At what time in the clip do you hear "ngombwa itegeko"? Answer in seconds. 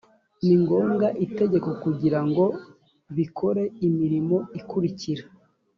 0.61-1.69